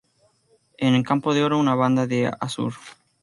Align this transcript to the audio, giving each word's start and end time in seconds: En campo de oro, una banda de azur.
En 0.79 1.03
campo 1.03 1.31
de 1.35 1.43
oro, 1.43 1.59
una 1.59 1.75
banda 1.75 2.07
de 2.07 2.25
azur. 2.39 2.73